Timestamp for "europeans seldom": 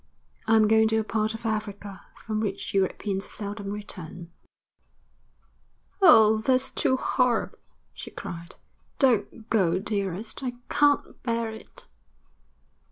2.73-3.69